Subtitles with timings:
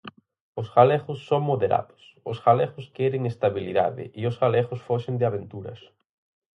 [0.61, 2.01] Os galegos son moderados,
[2.31, 5.79] os galegos queren estabilidade e os galegos foxen de aventuras.